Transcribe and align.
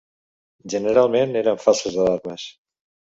Generalment 0.73 1.37
eren 1.43 1.61
falses 1.67 1.99
alarmes 2.07 2.47